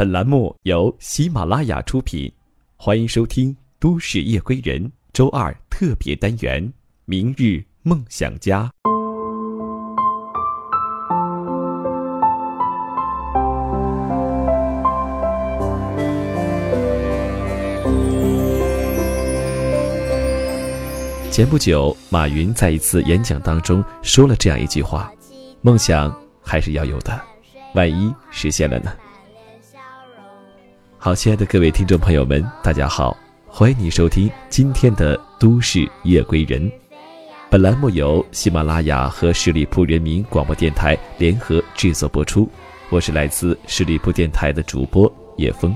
[0.00, 2.32] 本栏目由喜马拉雅出品，
[2.74, 6.66] 欢迎收听《都市夜归人》周二特别单元
[7.04, 8.72] 《明日梦想家》。
[21.30, 25.12] 前不久，马云在一次演讲当中说了这样一句话
[25.60, 26.10] ：“梦想
[26.40, 27.20] 还是要有的，
[27.74, 28.90] 万一实现了呢？”
[31.02, 33.16] 好，亲爱的各位听众朋友们，大家好，
[33.48, 36.60] 欢迎你收听今天的《都市夜归人》。
[37.48, 42.46] 本栏目由喜马拉雅和十里铺人民广播电台联合制作播出。
[42.90, 45.74] 我是来自十里铺电台的主播叶峰。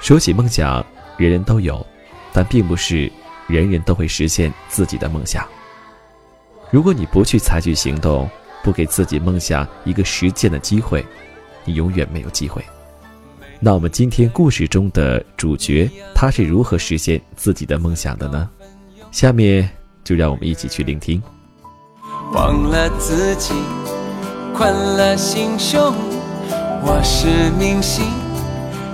[0.00, 0.82] 说起梦想，
[1.18, 1.86] 人人都有，
[2.32, 3.12] 但并不是
[3.46, 5.46] 人人都会实现自己的梦想。
[6.70, 8.26] 如果你不去采取行动，
[8.62, 11.04] 不给自己梦想一个实践的机会，
[11.66, 12.64] 你永远没有机会。
[13.64, 18.46] 那我们今天故事中的主角，他是如何实现自己的梦想的呢？
[19.10, 19.66] 下面
[20.04, 21.22] 就让我们一起去聆听。
[22.34, 23.54] 忘了自己，
[24.54, 25.94] 宽了心胸。
[26.82, 27.26] 我是
[27.58, 28.04] 明星，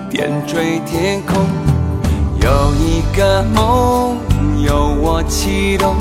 [0.08, 1.44] 点缀天空。
[2.40, 4.18] 有一个梦，
[4.64, 5.96] 由我启动，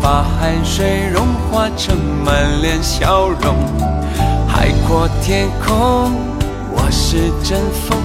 [0.00, 3.56] 把汗水融化成满脸笑容。
[4.46, 6.31] 海阔天空。
[6.94, 7.98] 是阵风，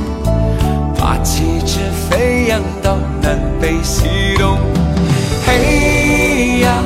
[0.97, 4.07] 把旗帜飞扬到南北西
[4.39, 4.57] 东。
[5.45, 6.81] 嘿呀，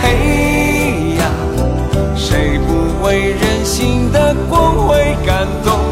[0.00, 1.24] 嘿呀，
[2.16, 5.87] 谁不为人性的光辉感动？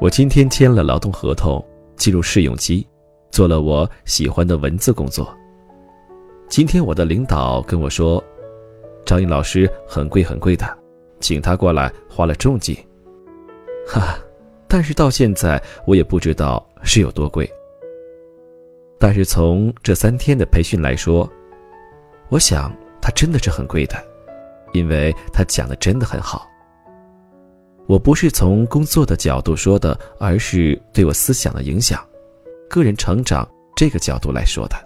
[0.00, 1.64] 我今天签了劳动合同，
[1.96, 2.86] 进入试用期，
[3.32, 5.36] 做了我喜欢的文字工作。
[6.48, 8.22] 今天我的领导跟我说，
[9.04, 10.64] 张颖老师很贵很贵的，
[11.18, 12.76] 请他过来花了重金。
[13.88, 14.16] 哈，
[14.68, 17.50] 但是到现在我也不知道是有多贵。
[19.00, 21.28] 但是从这三天的培训来说，
[22.28, 23.96] 我想他真的是很贵的，
[24.72, 26.47] 因为他讲的真的很好。
[27.88, 31.98] 我不是从工作的角度说的，而是对我思想的影响、
[32.68, 34.76] 个人成长这个角度来说的。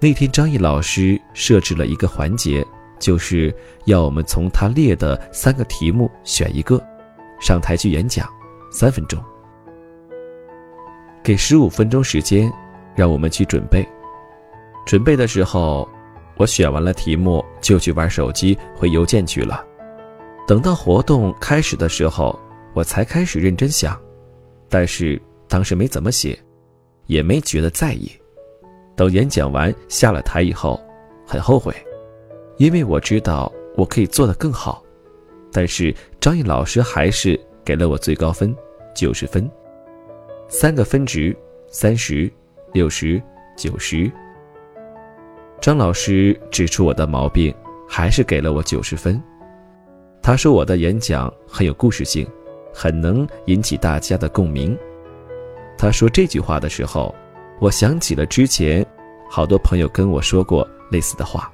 [0.00, 2.66] 那天张毅老师设置了一个环节，
[2.98, 6.84] 就是要我们从他列的三个题目选一个，
[7.38, 8.28] 上台去演讲，
[8.72, 9.22] 三分钟，
[11.22, 12.52] 给十五分钟时间，
[12.96, 13.86] 让我们去准备。
[14.84, 15.88] 准备的时候，
[16.36, 19.64] 我选完了题目就去玩手机、回邮件去了。
[20.46, 22.38] 等到活动开始的时候，
[22.72, 24.00] 我才开始认真想，
[24.68, 26.38] 但是当时没怎么写，
[27.06, 28.10] 也没觉得在意。
[28.94, 30.80] 等演讲完下了台以后，
[31.26, 31.74] 很后悔，
[32.58, 34.82] 因为我知道我可以做得更好，
[35.50, 38.54] 但是张毅老师还是给了我最高分，
[38.94, 39.50] 九十分，
[40.48, 41.36] 三个分值，
[41.68, 42.30] 三十、
[42.72, 43.20] 六十、
[43.56, 44.10] 九十。
[45.60, 47.52] 张老师指出我的毛病，
[47.88, 49.20] 还是给了我九十分。
[50.26, 52.26] 他说我的演讲很有故事性，
[52.74, 54.76] 很能引起大家的共鸣。
[55.78, 57.14] 他说这句话的时候，
[57.60, 58.84] 我想起了之前
[59.30, 61.48] 好多朋友跟我说过类似的话。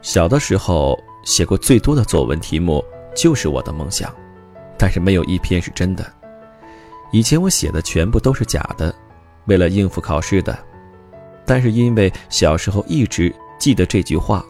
[0.00, 4.12] 小的时候写过最多的作文题目就是我的梦想，
[4.76, 6.04] 但是没有一篇是真的。
[7.12, 8.92] 以前我写的全部都是假的，
[9.44, 10.58] 为了应付考试的。
[11.46, 14.44] 但是因为小时候一直记得这句话。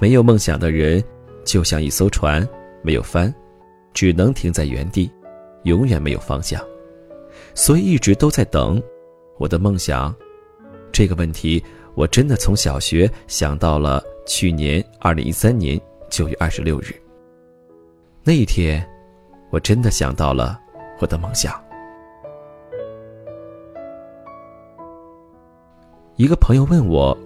[0.00, 1.02] 没有梦想的人，
[1.44, 2.46] 就像一艘船，
[2.82, 3.32] 没有帆，
[3.92, 5.10] 只能停在原地，
[5.62, 6.60] 永远没有方向。
[7.54, 8.82] 所以一直都在等
[9.38, 10.14] 我的梦想。
[10.92, 11.62] 这个问题，
[11.94, 15.80] 我真的从小学想到了去年二零一三年
[16.10, 16.94] 九月二十六日
[18.22, 18.84] 那一天，
[19.50, 20.58] 我真的想到了
[21.00, 21.60] 我的梦想。
[26.16, 27.16] 一个朋友问我：“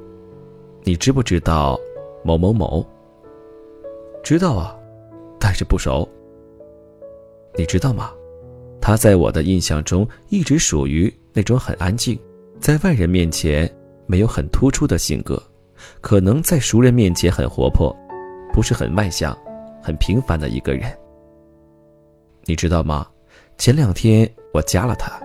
[0.84, 1.78] 你知不知道？”
[2.22, 2.84] 某某某，
[4.22, 4.76] 知道啊，
[5.38, 6.08] 但是不熟。
[7.56, 8.12] 你知道吗？
[8.80, 12.18] 他在我的印象中一直属于那种很安静，
[12.60, 13.68] 在外人面前
[14.06, 15.42] 没有很突出的性格，
[16.00, 17.94] 可能在熟人面前很活泼，
[18.52, 19.36] 不是很外向，
[19.82, 20.90] 很平凡的一个人。
[22.44, 23.06] 你知道吗？
[23.58, 25.20] 前两天我加了他，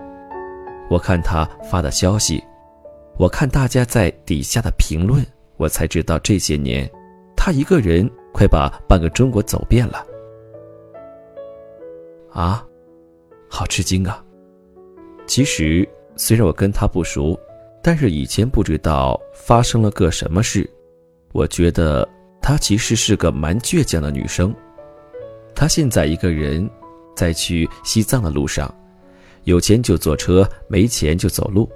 [0.90, 2.42] 我看他发的消息，
[3.16, 5.24] 我看大家在底下的评论。
[5.56, 6.90] 我才知道这些年，
[7.36, 10.04] 他一个人快把半个中国走遍了。
[12.32, 12.66] 啊，
[13.48, 14.24] 好吃惊啊！
[15.26, 17.38] 其实虽然我跟他不熟，
[17.82, 20.68] 但是以前不知道发生了个什么事。
[21.32, 22.08] 我觉得
[22.42, 24.54] 她其实是个蛮倔强的女生。
[25.54, 26.68] 她现在一个人
[27.14, 28.72] 在去西藏的路上，
[29.44, 31.70] 有钱就坐车，没钱就走路。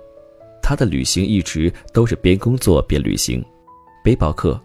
[0.60, 3.44] 她的旅行一直都是边工作边旅行，
[4.08, 4.58] 背包客。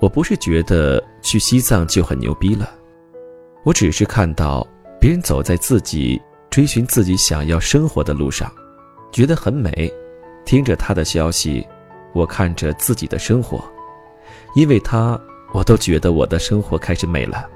[0.00, 2.68] 我不是觉得去西藏就很牛逼了，
[3.62, 4.66] 我只是看到
[5.00, 6.20] 别人走在自己
[6.50, 8.52] 追寻自己想要生活的路上，
[9.12, 9.88] 觉得很美。
[10.44, 11.64] 听着他的消息，
[12.14, 13.64] 我看着自己的生活，
[14.56, 15.16] 因为他，
[15.52, 17.48] 我都觉得我的生活开始美了。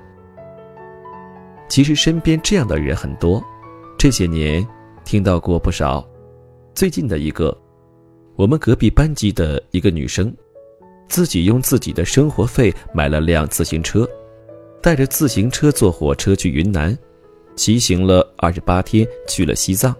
[1.68, 3.42] 其实身边这样的人很多，
[3.98, 4.64] 这些年
[5.04, 6.08] 听到过不少。
[6.76, 7.56] 最近的一个，
[8.40, 10.34] 我们隔壁班级的一个女生。
[11.10, 14.08] 自己用自己的生活费买了辆自行车，
[14.80, 16.96] 带着自行车坐火车去云南，
[17.54, 19.94] 骑行了二十八天，去了西藏。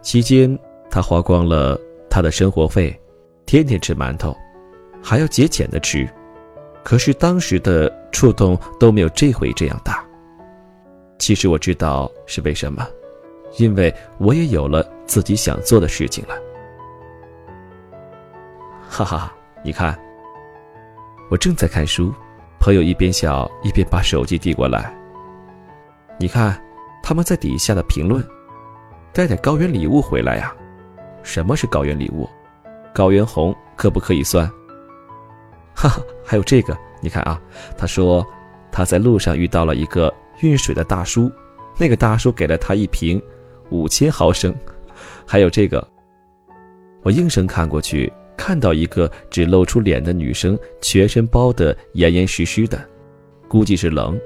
[0.00, 0.58] 期间，
[0.90, 1.78] 他花光了
[2.08, 2.98] 他的生活费，
[3.44, 4.34] 天天吃馒头，
[5.02, 6.08] 还要节俭的吃。
[6.82, 10.02] 可是当时的触动都没有这回这样大。
[11.18, 12.88] 其实我知道是为什么，
[13.58, 16.34] 因为我也有了自己想做的事情了。
[18.90, 19.32] 哈哈。
[19.62, 19.96] 你看，
[21.30, 22.12] 我正在看书，
[22.58, 24.92] 朋友一边笑一边把手机递过来。
[26.18, 26.60] 你看，
[27.02, 28.26] 他们在底下的评论，
[29.12, 30.52] 带点高原礼物回来呀？
[31.22, 32.28] 什么是高原礼物？
[32.92, 34.50] 高原红可不可以算？
[35.74, 37.40] 哈哈，还有这个，你看啊，
[37.76, 38.26] 他说
[38.72, 41.30] 他在路上遇到了一个运水的大叔，
[41.78, 43.22] 那个大叔给了他一瓶
[43.70, 44.54] 五千毫升。
[45.26, 45.86] 还有这个，
[47.02, 48.10] 我应声看过去。
[48.40, 52.82] 看到一个只露出脸的女生，全身包得严严实实的，
[53.46, 54.18] 估计是冷，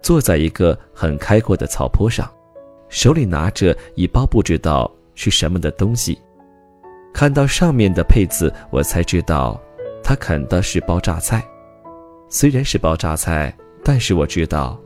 [0.00, 2.32] 坐在一个很开阔的草坡上，
[2.88, 6.16] 手里拿着一包不知道是什么的东西。
[7.12, 9.60] 看到上面的配字，我才知道，
[10.00, 11.44] 她啃的是包榨菜。
[12.28, 13.52] 虽然是包榨菜，
[13.82, 14.80] 但是我知道，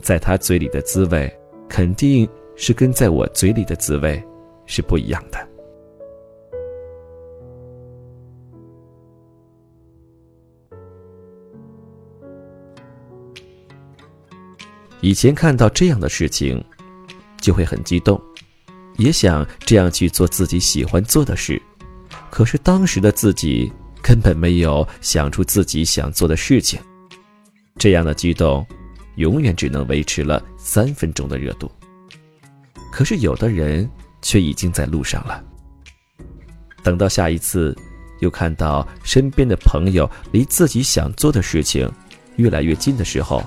[0.00, 1.30] 在她嘴里的滋味，
[1.68, 2.26] 肯定
[2.56, 4.22] 是跟在我嘴里的滋味
[4.64, 5.51] 是不一样的。
[15.02, 16.64] 以前看到这样的事情，
[17.40, 18.22] 就会很激动，
[18.98, 21.60] 也想这样去做自己喜欢做的事。
[22.30, 23.70] 可是当时的自己
[24.00, 26.78] 根本没有想出自己想做的事情，
[27.76, 28.64] 这样的激动，
[29.16, 31.68] 永远只能维持了三分钟的热度。
[32.92, 33.90] 可是有的人
[34.22, 35.42] 却已经在路上了。
[36.84, 37.76] 等到下一次，
[38.20, 41.90] 又看到身边的朋友离自己想做的事情
[42.36, 43.42] 越来越近的时候。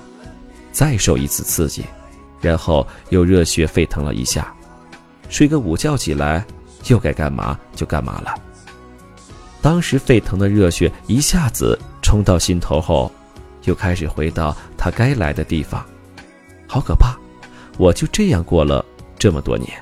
[0.76, 1.82] 再受一次刺激，
[2.38, 4.54] 然后又热血沸腾了一下，
[5.30, 6.44] 睡个午觉起来，
[6.88, 8.34] 又该干嘛就干嘛了。
[9.62, 13.10] 当时沸腾的热血一下子冲到心头后，
[13.64, 15.82] 又开始回到它该来的地方，
[16.68, 17.16] 好可怕！
[17.78, 18.84] 我就这样过了
[19.18, 19.72] 这么多年。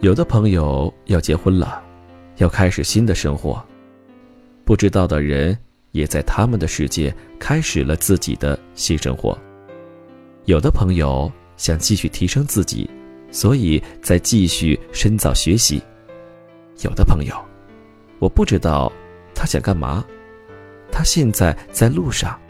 [0.00, 1.89] 有的朋友要结婚了。
[2.40, 3.62] 要开始新的生活，
[4.64, 5.56] 不知道的人
[5.92, 9.38] 也在他们的世界开始了自己的新生活。
[10.46, 12.88] 有的朋友想继续提升自己，
[13.30, 15.82] 所以在继续深造学习。
[16.80, 17.34] 有的朋友，
[18.18, 18.90] 我不知道
[19.34, 20.02] 他想干嘛，
[20.90, 22.40] 他现在在路上。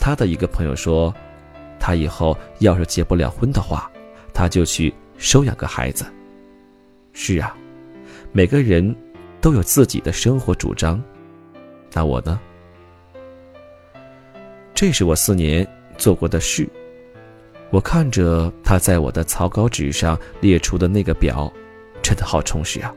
[0.00, 1.14] 他的一个朋友说，
[1.78, 3.88] 他以后要是结不了婚的话，
[4.34, 6.04] 他就去收养个孩子。
[7.12, 7.56] 是啊。
[8.36, 8.94] 每个人
[9.40, 11.02] 都有自己的生活主张，
[11.94, 12.38] 那我呢？
[14.74, 15.66] 这是我四年
[15.96, 16.68] 做过的事。
[17.70, 21.50] 我看着他在我的草稿纸上列出的那个表，
[22.02, 22.94] 真的好充实啊！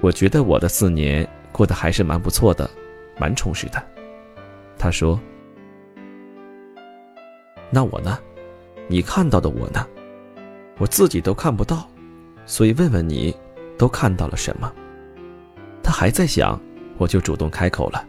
[0.00, 2.70] 我觉得我的四年过得还是蛮不错的，
[3.18, 3.84] 蛮充实的。
[4.78, 5.18] 他说
[7.70, 8.16] ：“那我呢？
[8.86, 9.84] 你看到的我呢？
[10.78, 11.84] 我自己都看不到。”
[12.48, 13.36] 所以问问你，
[13.76, 14.72] 都看到了什么？
[15.82, 16.58] 他还在想，
[16.96, 18.02] 我就主动开口了。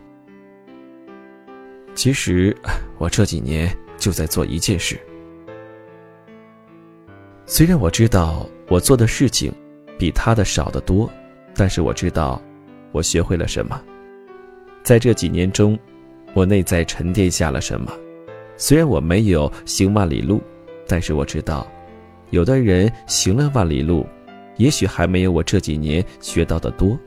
[1.94, 2.56] 其实
[2.98, 4.98] 我这几年就在做一件事。
[7.46, 9.52] 虽然我知道我做的事情
[9.98, 11.12] 比他的少得多，
[11.54, 12.42] 但是我知道
[12.94, 13.80] 我学会了什么。
[14.84, 15.78] 在这几年中，
[16.34, 17.92] 我内在沉淀下了什么，
[18.56, 20.42] 虽然我没有行万里路，
[20.88, 21.68] 但是我知道，
[22.30, 24.08] 有的人行了万里路，
[24.60, 27.00] 也许还没有我这几年学到的多，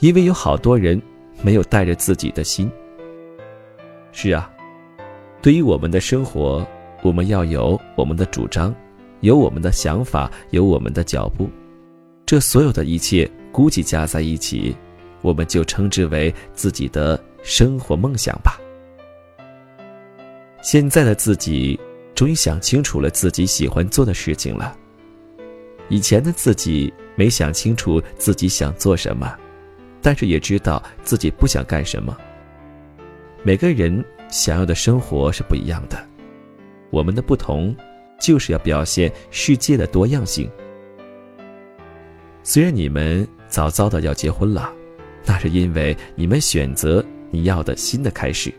[0.00, 1.00] 因为有好多人
[1.40, 2.70] 没有带着自己的心。
[4.10, 4.50] 是啊，
[5.40, 6.66] 对于我们的生活，
[7.02, 8.74] 我们要有我们的主张，
[9.20, 11.48] 有我们的想法，有我们的脚步，
[12.26, 14.76] 这所有的一切估计加在一起，
[15.22, 18.58] 我们就称之为自己的生活梦想吧。
[20.60, 21.78] 现在的自己
[22.16, 24.76] 终于想清楚了自己喜欢做的事情了。
[25.90, 29.36] 以前的自己没想清楚自己想做什么，
[30.00, 32.16] 但是也知道自己不想干什么。
[33.42, 36.02] 每个人想要的生活是不一样的，
[36.90, 37.76] 我们的不同
[38.20, 40.48] 就是要表现世界的多样性。
[42.42, 44.72] 虽然你们早早的要结婚了，
[45.26, 48.52] 那是因为你们选择你要的新的开始。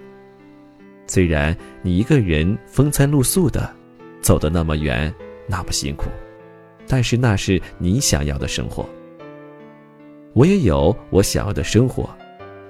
[1.08, 3.74] 虽然你一个人风餐露宿的，
[4.22, 5.14] 走得那么远，
[5.48, 6.06] 那么辛苦，
[6.92, 8.86] 但是那是你想要的生活。
[10.34, 12.10] 我也有我想要的生活，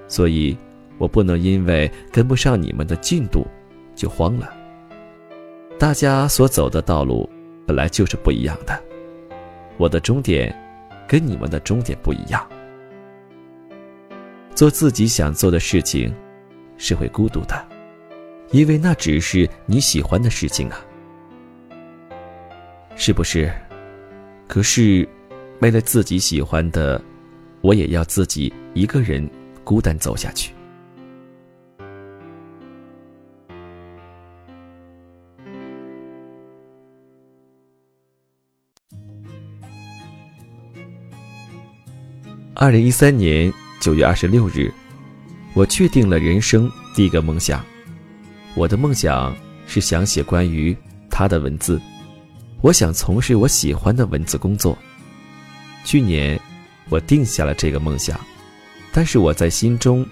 [0.06, 0.56] 所以
[0.96, 3.44] 我不能因为跟不上你们的进度，
[3.96, 4.48] 就慌了。
[5.76, 7.28] 大家所走的道路
[7.66, 8.80] 本来就是不一样的，
[9.76, 10.56] 我的终点
[11.08, 12.48] 跟你们的终点不一样。
[14.54, 16.14] 做自己想做的事情，
[16.76, 17.66] 是会孤独的。
[18.52, 20.78] 因为那只是你喜欢的事情啊，
[22.94, 23.52] 是不是？
[24.52, 25.08] 可是，
[25.62, 27.02] 为了自己喜欢的，
[27.62, 29.26] 我也要自己一个人
[29.64, 30.52] 孤单走下去。
[42.52, 44.70] 二零一三年九月二十六日，
[45.54, 47.64] 我确定了人生第一个梦想。
[48.54, 49.34] 我的梦想
[49.66, 50.76] 是想写关于
[51.08, 51.80] 他的文字，
[52.62, 54.78] 我想从事我喜欢的文字工作。
[55.84, 56.40] 去年，
[56.88, 58.18] 我定下了这个梦想，
[58.92, 60.06] 但是我在心中，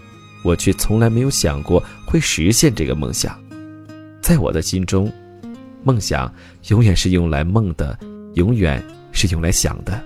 [0.45, 3.41] 我却从来没有想过会实现这个梦想。
[4.21, 5.11] 在我的心中，
[5.85, 6.33] 梦想
[6.69, 7.97] 永远是用来梦的，
[8.35, 10.03] 永远是用来想的。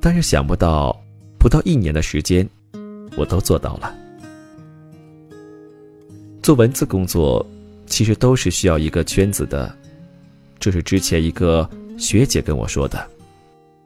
[0.00, 0.98] 但是想不到，
[1.38, 2.48] 不到一年的时间，
[3.18, 3.94] 我都做到了。
[6.42, 7.46] 做文字工作，
[7.86, 9.76] 其实都是需要一个圈子的，
[10.60, 13.04] 这是之前一个学姐跟我说的。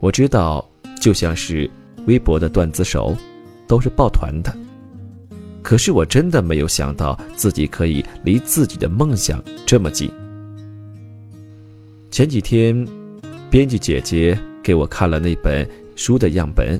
[0.01, 0.69] 我知道，
[1.01, 1.71] 就像是
[2.07, 3.17] 微博的段子手，
[3.69, 4.55] 都是抱团的。
[5.63, 10.11] 可是我真的没有想到自己可以离自己的梦想这么近。
[12.11, 12.87] 前几天，
[13.49, 15.67] 编辑姐姐给我看了那本
[15.97, 16.79] 书的样本，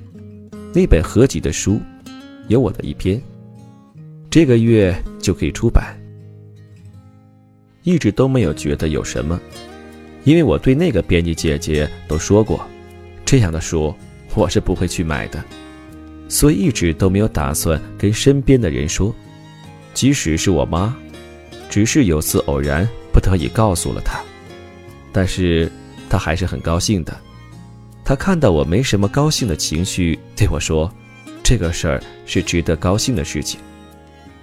[0.75, 1.81] 那本合集的书，
[2.49, 3.19] 有我的一篇。
[4.29, 5.97] 这个月就可以出版，
[7.85, 9.41] 一直都没有觉得有什么，
[10.25, 12.67] 因为我对那个编辑姐姐都说过，
[13.25, 13.95] 这样的书
[14.35, 15.43] 我是不会去买的，
[16.29, 19.15] 所以一直都没有打算跟身边的人说，
[19.93, 20.97] 即使是我妈，
[21.69, 24.21] 只是有次偶然不得已告诉了她，
[25.13, 25.71] 但是
[26.09, 27.15] 她还是很高兴的，
[28.05, 30.91] 她看到我没什么高兴的情绪，对我说，
[31.43, 33.61] 这个事儿是值得高兴的事情。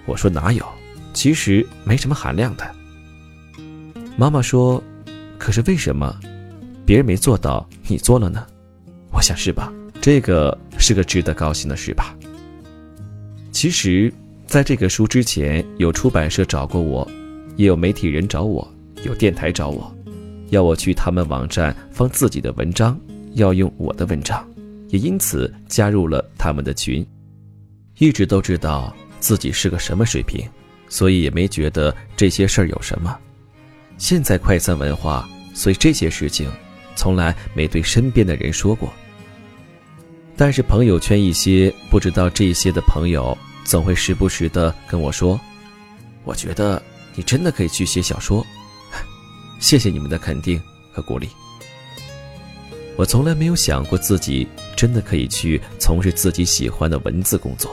[0.06, 0.64] 我说哪有，
[1.12, 2.74] 其实没什么含量的。
[4.16, 4.82] 妈妈说
[5.42, 6.16] ：“可是为什么，
[6.86, 8.46] 别人没做到，你做了呢？”
[9.10, 12.16] 我想是吧，这个是个值得高兴的事吧。
[13.50, 14.14] 其实，
[14.46, 17.10] 在这个书之前，有出版社找过我，
[17.56, 18.72] 也有媒体人找我，
[19.02, 19.92] 有电台找我，
[20.50, 22.96] 要我去他们网站放自己的文章，
[23.32, 24.48] 要用我的文章，
[24.90, 27.04] 也因此加入了他们的群。
[27.98, 28.94] 一直都知道。
[29.18, 30.44] 自己是个什么水平，
[30.88, 33.16] 所以也没觉得这些事儿有什么。
[34.02, 36.50] 现在快餐文化，所以这些事情
[36.96, 38.92] 从来没对身边的人说过。
[40.36, 45.40] 但是朋友圈一些不知道这些的朋友，总会时不时的跟我说
[46.26, 46.82] ：“我觉得
[47.14, 48.44] 你真的可以去写小说。
[49.62, 50.60] ”谢谢你们的肯定
[50.92, 51.28] 和鼓励。
[52.96, 57.70] 我从来没有想过自己真的可以去从事自己喜欢的文字工作。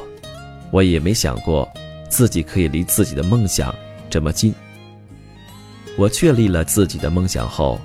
[0.70, 1.68] 我也没想过，
[2.08, 3.74] 自己可以离自己的梦想
[4.12, 4.54] 这么近。
[5.98, 7.80] 我确立了自己的梦想后，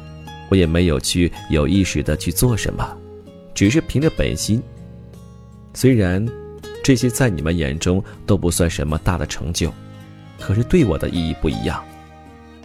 [0.49, 2.97] 我也没有去有意识的去做什么，
[3.55, 4.63] 只是凭着本心。
[5.73, 6.25] 虽然
[6.83, 9.73] 这些在你们眼中都不算什么大的成就，
[10.39, 11.85] 可是对我的意义不一样。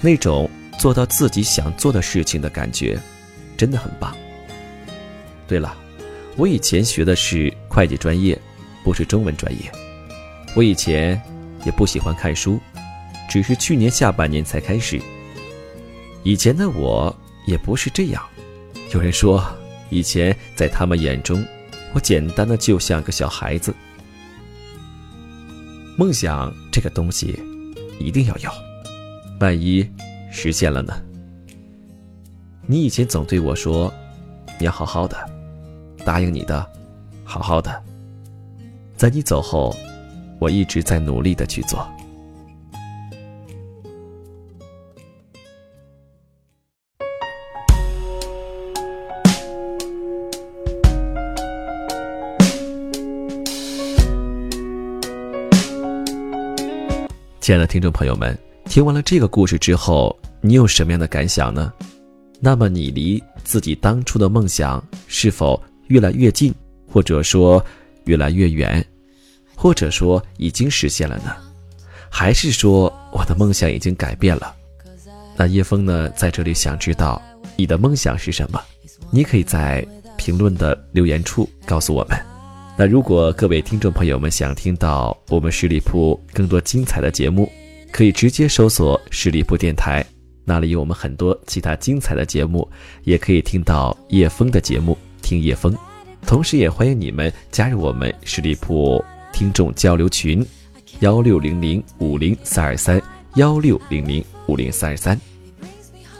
[0.01, 2.99] 那种做到自己想做的事情的感觉，
[3.57, 4.15] 真的很棒。
[5.47, 5.75] 对了，
[6.35, 8.39] 我以前学的是会计专业，
[8.83, 9.71] 不是中文专业。
[10.55, 11.19] 我以前
[11.65, 12.59] 也不喜欢看书，
[13.27, 15.01] 只是去年下半年才开始。
[16.23, 18.23] 以前的我也不是这样。
[18.93, 19.43] 有人说，
[19.89, 21.45] 以前在他们眼中，
[21.93, 23.73] 我简单的就像个小孩子。
[25.97, 27.37] 梦想这个东西，
[27.99, 28.49] 一定要有，
[29.39, 29.87] 万一
[30.31, 30.93] 实现了呢？
[32.65, 33.91] 你以前总对我说，
[34.59, 35.17] 你要好好的，
[36.05, 36.65] 答应你的，
[37.23, 37.83] 好好的。
[38.95, 39.75] 在你走后，
[40.39, 41.87] 我一直在努力的去做。
[57.49, 61.73] 亲爱的听众朋友们，听完了这个故事之后，你有什么样的感想呢？
[62.39, 66.53] 那么你离自己当初的梦想是否越来越近，
[66.87, 67.65] 或者说
[68.03, 68.85] 越来越远，
[69.55, 71.35] 或者说已经实现了呢？
[72.07, 74.53] 还是说我的梦想已经改变了？
[75.35, 77.19] 那叶枫呢，在这里想知道
[77.57, 78.61] 你的梦想是什么？
[79.09, 79.83] 你可以在
[80.17, 82.28] 评论的留言处告诉我们。
[82.79, 87.51] 那如果各位听众朋友们想听到我们十里铺更多精彩的节目，
[87.91, 90.01] 可以直接搜索十里铺电台，
[90.45, 92.65] 那里有我们很多其他精彩的节目，
[93.03, 95.75] 也可以听到叶枫的节目，听叶枫。
[96.25, 100.41] 同时也欢迎你们加入我们十里铺听众交流群，
[101.01, 103.01] 幺六零零五零三二三
[103.35, 105.19] 幺六零零五零三二三。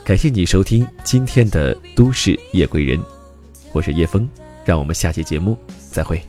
[0.04, 3.00] 感谢你收听今天的都市夜归人，
[3.72, 4.28] 我是叶枫，
[4.62, 5.56] 让我们下期节目
[5.90, 6.20] 再会。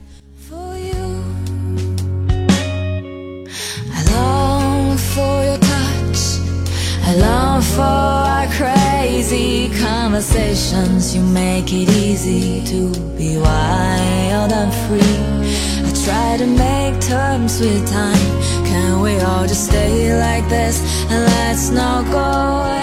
[10.12, 11.16] Conversations.
[11.16, 15.16] You make it easy to be wild and free.
[15.86, 18.42] I try to make terms with time.
[18.66, 22.81] Can we all just stay like this and let's not go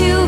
[0.00, 0.23] you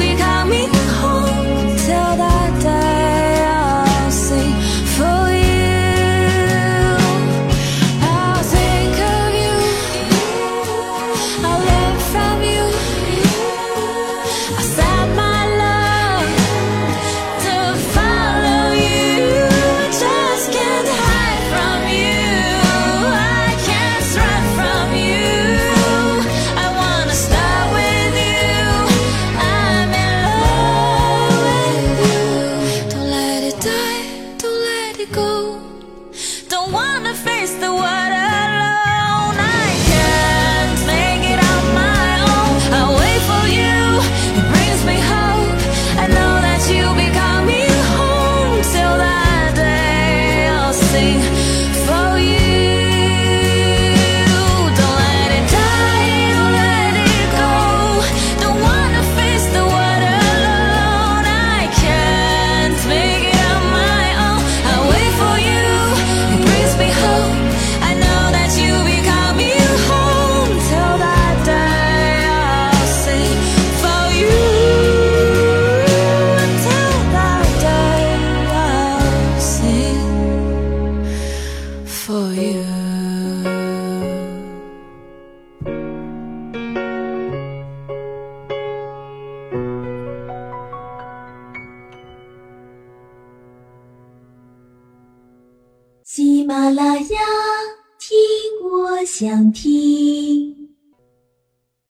[99.19, 100.66] 想听。